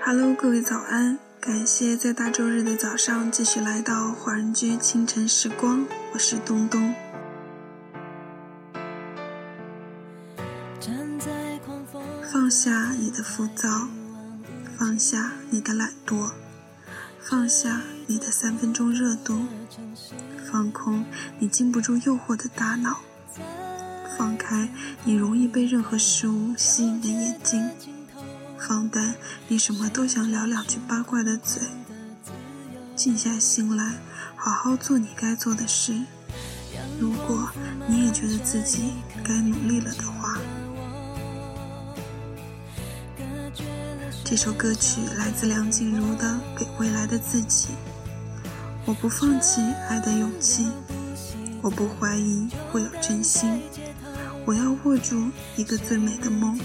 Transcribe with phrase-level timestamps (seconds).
[0.00, 1.18] Hello，各位早安！
[1.40, 6.94] 感谢在大周日的早上继续来到华人居清晨时光，我是东东。
[12.32, 13.88] 放下你的浮躁，
[14.78, 16.30] 放下你的懒惰，
[17.20, 19.46] 放下你的三分钟热度，
[20.50, 21.04] 放空
[21.38, 23.00] 你禁不住诱惑的大脑，
[24.16, 24.68] 放开
[25.04, 27.70] 你容易被任何事物吸引的眼睛，
[28.68, 29.14] 放淡
[29.48, 31.62] 你什么都想聊两句八卦的嘴，
[32.94, 33.94] 静下心来，
[34.36, 35.98] 好好做你该做的事。
[37.00, 37.48] 如果
[37.86, 38.92] 你也觉得自己
[39.24, 40.38] 该努力了的话。
[44.22, 47.68] 这首歌曲来自梁静茹的《给未来的自己》。
[48.84, 50.70] 我不放弃爱的勇气，
[51.62, 53.62] 我不怀疑会有真心。
[54.44, 56.60] 我要握住一个最美的梦，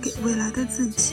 [0.00, 1.12] 给未来的自己。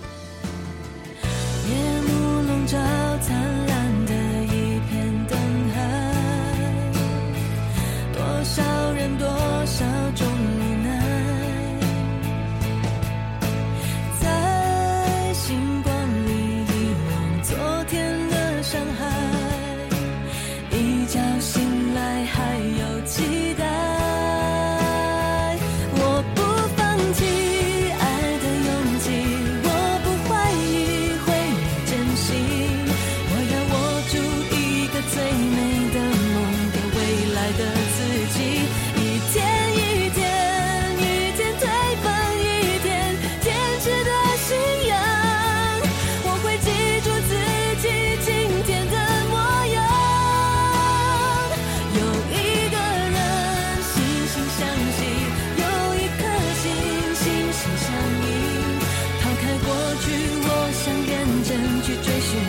[61.83, 62.39] 去追寻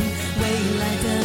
[0.40, 1.21] 未来的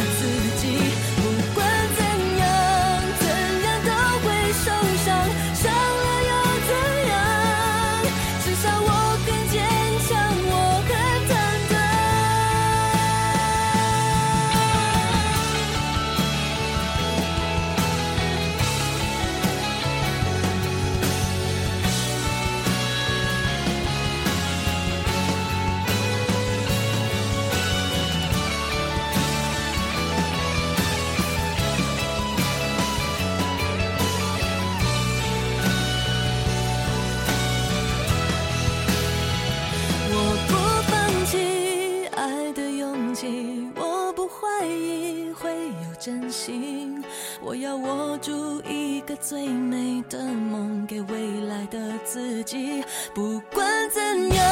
[47.60, 52.84] 要握住一个最美的梦，给未来的自己。
[53.14, 54.02] 不管怎
[54.34, 54.46] 样，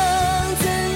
[0.59, 0.95] 怎样。